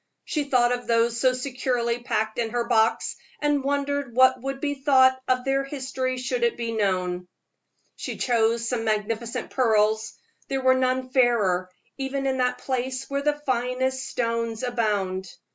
[0.25, 4.73] She thought of those so securely packed in her box, and wondered what would be
[4.73, 7.27] thought if their history could be known.
[7.97, 10.13] She chose some magnificent pearls;
[10.47, 11.69] there were none fairer,
[11.99, 15.31] even in that place where the finest stones abound.